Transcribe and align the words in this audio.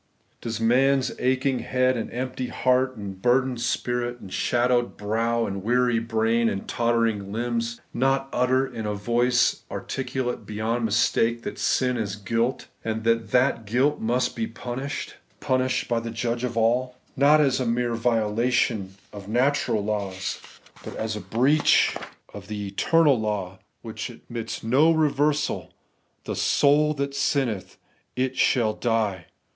Does 0.41 0.59
man's 0.59 1.11
aching 1.19 1.59
head, 1.59 1.95
and 1.95 2.11
empty 2.11 2.47
heart, 2.47 2.97
and 2.97 3.21
bur 3.21 3.43
dened 3.43 3.59
spirit, 3.59 4.19
and 4.19 4.33
shaded 4.33 4.97
brow, 4.97 5.45
and 5.45 5.61
weary 5.61 5.99
brain, 5.99 6.49
and 6.49 6.67
tottering 6.67 7.31
limbs, 7.31 7.79
not 7.93 8.27
utter, 8.33 8.65
in 8.65 8.87
a 8.87 8.95
voice 8.95 9.61
articulate 9.69 10.43
beyond 10.43 10.85
mistake, 10.85 11.43
that 11.43 11.59
sin 11.59 11.97
is 11.97 12.15
guilt, 12.15 12.65
that 12.81 13.29
that 13.29 13.65
guilt 13.67 13.99
must 13.99 14.35
be 14.35 14.47
punished,— 14.47 15.17
punished 15.39 15.87
by 15.87 15.99
the 15.99 16.09
Judge 16.09 16.43
of 16.43 16.57
aU,— 16.57 16.95
not 17.15 17.39
as 17.39 17.59
a 17.59 17.65
mere' 17.67 17.93
violation 17.93 18.95
of 19.13 19.27
natural 19.27 19.83
laws,' 19.85 20.41
but 20.83 20.95
as 20.95 21.15
a 21.15 21.21
breach 21.21 21.91
GodJs 21.91 21.93
Answer 21.93 21.93
to 21.93 21.93
MarCs 21.93 21.93
Question, 21.93 22.33
11 22.33 22.43
of 22.43 22.47
the 22.47 22.67
eternal 22.67 23.19
law, 23.19 23.59
which 23.83 24.09
admits 24.09 24.57
of 24.57 24.63
no 24.63 24.91
reversal,' 24.91 25.73
The 26.25 26.35
soul 26.35 26.95
that 26.95 27.13
sinneth, 27.13 27.77
it 28.15 28.35
shall 28.35 28.73
die 28.73 29.27